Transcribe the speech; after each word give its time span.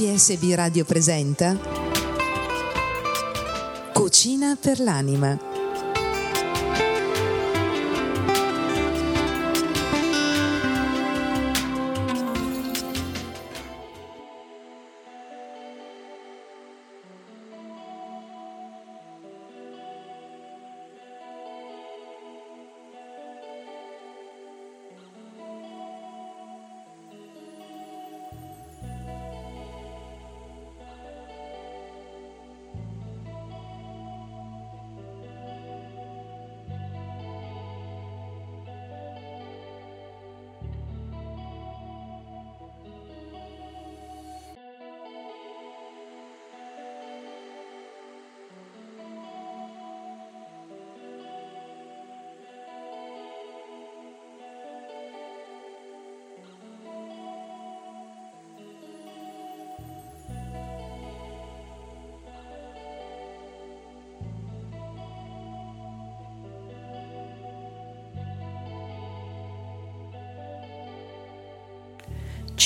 CSB 0.00 0.54
Radio 0.54 0.86
presenta 0.86 1.58
Cucina 3.92 4.56
per 4.58 4.80
l'anima. 4.80 5.49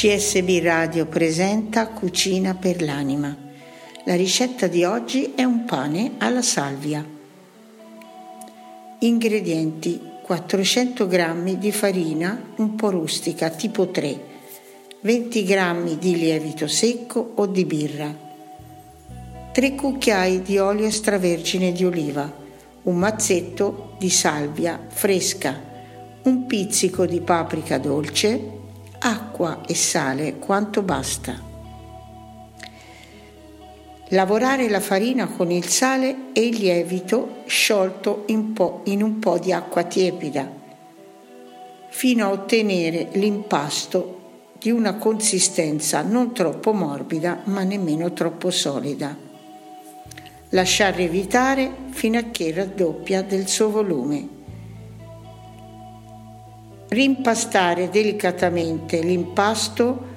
CSB 0.05 0.60
Radio 0.62 1.06
presenta 1.06 1.88
Cucina 1.88 2.55
per 2.55 2.83
l'anima. 2.83 3.34
La 4.05 4.14
ricetta 4.14 4.66
di 4.66 4.84
oggi 4.84 5.33
è 5.34 5.44
un 5.44 5.64
pane 5.64 6.16
alla 6.19 6.42
salvia. 6.42 7.02
Ingredienti 8.98 9.98
400 10.22 11.06
g 11.06 11.56
di 11.56 11.72
farina 11.72 12.52
un 12.56 12.74
po' 12.74 12.91
rustica 12.91 13.48
tipo 13.48 13.88
3, 13.88 14.20
20 15.01 15.42
g 15.42 15.96
di 15.96 16.17
lievito 16.18 16.68
secco 16.68 17.33
o 17.36 17.46
di 17.46 17.64
birra, 17.64 18.14
3 19.52 19.74
cucchiai 19.74 20.42
di 20.42 20.58
olio 20.58 20.84
extravergine 20.84 21.73
di 21.73 21.83
oliva, 21.83 22.30
un 22.83 22.96
mazzetto 22.98 23.95
di 23.98 24.11
salvia 24.11 24.79
fresca, 24.86 25.58
un 26.24 26.45
pizzico 26.45 27.06
di 27.06 27.23
paprika 27.23 27.79
dolce, 27.79 28.64
acqua 29.07 29.61
e 29.67 29.75
sale 29.75 30.39
quanto 30.39 30.81
basta. 30.81 31.39
Lavorare 34.09 34.69
la 34.70 34.81
farina 34.81 35.27
con 35.27 35.51
il 35.51 35.67
sale 35.67 36.33
e 36.33 36.47
il 36.47 36.57
lievito 36.57 37.42
sciolto 37.47 38.25
in, 38.29 38.55
in 38.85 39.03
un 39.03 39.19
po' 39.19 39.39
di 39.39 39.53
acqua 39.53 39.83
tiepida 39.85 40.63
fino 41.89 42.27
a 42.27 42.31
ottenere 42.31 43.11
l'impasto 43.13 44.20
di 44.59 44.70
una 44.70 44.95
consistenza 44.95 46.03
non 46.03 46.33
troppo 46.33 46.73
morbida 46.73 47.42
ma 47.45 47.63
nemmeno 47.63 48.13
troppo 48.13 48.51
solida. 48.51 49.17
Lasciare 50.51 51.05
evitare 51.05 51.71
fino 51.91 52.19
a 52.19 52.23
che 52.33 52.53
raddoppia 52.53 53.23
del 53.23 53.47
suo 53.48 53.71
volume 53.71 54.29
rimpastare 56.94 57.90
delicatamente 57.90 59.00
l'impasto 59.00 60.12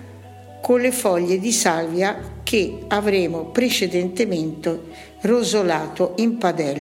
con 0.61 0.79
le 0.79 0.91
foglie 0.91 1.39
di 1.39 1.51
salvia 1.51 2.39
che 2.43 2.85
avremo 2.87 3.45
precedentemente 3.45 4.81
rosolato 5.21 6.13
in 6.17 6.37
padella. 6.37 6.77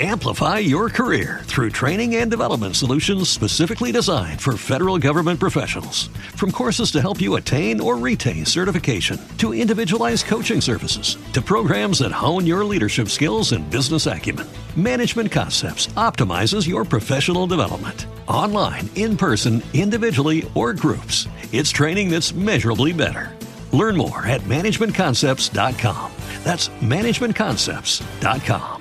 Amplify 0.00 0.58
your 0.58 0.88
career 0.88 1.42
through 1.44 1.70
training 1.70 2.16
and 2.16 2.30
development 2.30 2.74
solutions 2.74 3.28
specifically 3.28 3.92
designed 3.92 4.40
for 4.40 4.56
federal 4.56 4.98
government 4.98 5.38
professionals. 5.38 6.08
From 6.34 6.50
courses 6.50 6.90
to 6.92 7.00
help 7.00 7.20
you 7.20 7.36
attain 7.36 7.78
or 7.78 7.98
retain 7.98 8.46
certification, 8.46 9.20
to 9.36 9.52
individualized 9.52 10.26
coaching 10.26 10.62
services, 10.62 11.18
to 11.34 11.42
programs 11.42 11.98
that 11.98 12.10
hone 12.10 12.46
your 12.46 12.64
leadership 12.64 13.08
skills 13.08 13.52
and 13.52 13.70
business 13.70 14.06
acumen, 14.06 14.46
Management 14.76 15.30
Concepts 15.30 15.88
optimizes 15.94 16.66
your 16.66 16.84
professional 16.84 17.46
development. 17.46 18.06
Online, 18.32 18.88
in 18.94 19.14
person, 19.14 19.62
individually, 19.74 20.50
or 20.54 20.72
groups, 20.72 21.28
it's 21.52 21.68
training 21.68 22.08
that's 22.08 22.32
measurably 22.32 22.94
better. 22.94 23.36
Learn 23.72 23.94
more 23.94 24.26
at 24.26 24.40
managementconcepts.com. 24.48 26.10
That's 26.42 26.70
managementconcepts.com. 26.80 28.80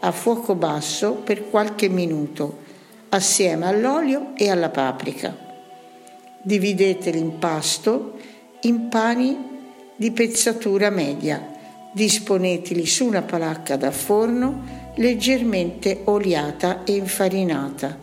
a 0.00 0.12
fuoco 0.12 0.54
basso 0.54 1.16
per 1.16 1.50
qualche 1.50 1.90
minuto 1.90 2.60
assieme 3.10 3.66
all'olio 3.66 4.34
e 4.36 4.48
alla 4.48 4.70
paprika. 4.70 5.36
Dividete 6.42 7.10
l'impasto 7.10 8.14
in 8.62 8.88
pani 8.88 9.36
di 9.96 10.10
pezzatura 10.12 10.88
media. 10.88 11.57
Disponeteli 11.98 12.86
su 12.86 13.06
una 13.06 13.22
palacca 13.22 13.74
da 13.74 13.90
forno 13.90 14.92
leggermente 14.98 16.02
oliata 16.04 16.84
e 16.84 16.92
infarinata. 16.92 17.98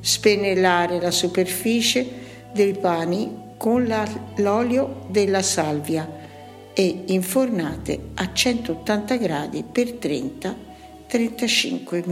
Spennellare 0.00 0.98
la 0.98 1.10
superficie 1.10 2.08
dei 2.54 2.72
pani 2.72 3.52
con 3.58 3.86
la, 3.86 4.08
l'olio 4.36 5.04
della 5.08 5.42
salvia 5.42 6.10
e 6.72 7.02
infornate 7.08 8.12
a 8.14 8.32
180 8.32 9.16
gradi 9.16 9.62
per 9.62 9.92
30 9.92 10.56
35 11.06 12.02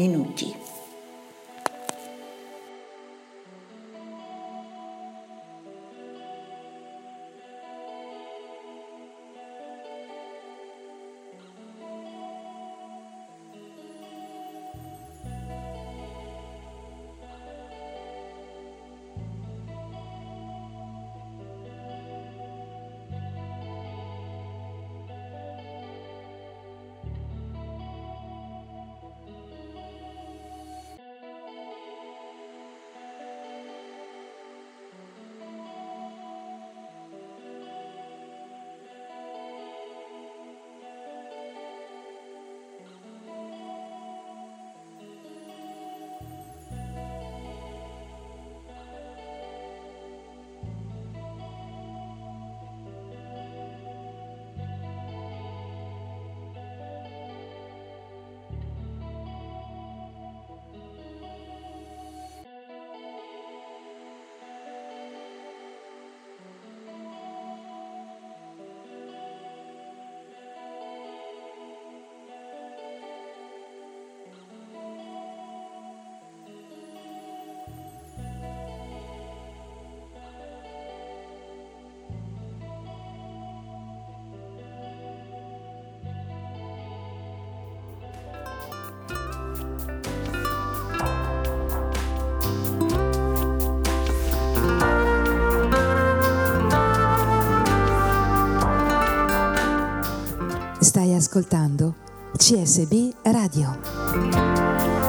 minuti. 100.83 101.15
ascoltando 101.15 101.95
CSB 102.37 103.15
Radio. 103.23 105.02